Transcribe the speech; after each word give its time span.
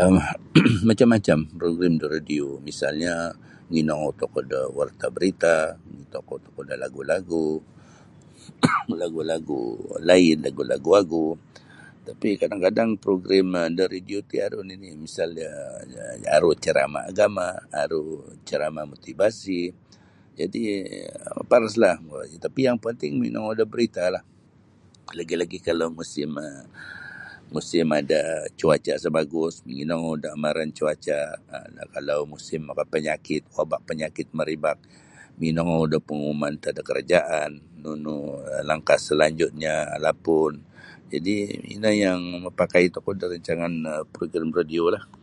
um 0.00 0.14
Macam 0.88 1.06
-macam 1.12 1.38
program 1.60 1.92
da 2.00 2.06
radio 2.16 2.46
misalnya 2.68 3.14
manginongou 3.70 4.10
tokou 4.20 4.42
da 4.52 4.60
warta 4.76 5.06
barita 5.16 5.54
da 6.68 6.74
lagu-lagu 6.84 7.46
lagu-lagi 9.02 9.58
laid 10.08 10.36
lagu-lagu 10.46 10.88
wagu 10.96 11.26
tapi 12.08 12.28
kadang-kadang 12.40 12.90
program 13.04 13.46
um 13.60 13.68
da 13.78 13.84
radio 13.94 14.18
ti 14.30 14.36
aru 14.46 14.60
nini 14.70 14.88
misalnya 15.06 15.50
um 15.84 16.32
aru 16.36 16.50
caramah 16.64 17.04
agama 17.12 17.48
aru 17.84 18.02
caramah 18.48 18.84
motivasi 18.92 19.60
jadi 20.38 20.62
um 21.26 21.42
maparaslah 21.42 21.96
tapi 22.44 22.60
yang 22.66 22.78
pantin 22.82 23.10
g 23.10 23.14
manginongou 23.18 23.54
da 23.60 23.64
barita 23.72 24.04
lah 24.14 24.22
lagi-lagi 25.18 25.58
kalau 25.66 25.86
musim 25.98 26.30
um 26.44 26.62
musim 27.56 27.86
ada 28.00 28.22
cuaca 28.60 28.92
isa 29.00 29.08
bagus 29.18 29.54
monginongou 29.68 30.14
da 30.22 30.28
amaran 30.36 30.70
cuaca 30.78 31.18
kalau 31.96 32.18
musim 32.32 32.60
maka 32.68 32.84
panyakit 32.94 33.42
wabak 33.56 33.80
panyakit 33.88 34.26
merebak 34.36 34.78
monginongou 35.38 35.84
da 35.92 35.98
pengumuman 36.06 36.52
antad 36.56 36.72
da 36.76 36.80
karajaan 36.88 37.50
nunu 37.84 38.16
langkah 38.68 38.96
salanjutnya 39.06 39.74
lapun 40.04 40.54
jadi 41.12 41.34
ino 41.72 41.88
yang 42.04 42.20
makapakai 42.44 42.92
tokou 42.92 43.16
da 43.16 43.32
rancangan 43.32 44.04
program 44.12 44.52
radio 44.52 44.92
lah. 44.92 45.08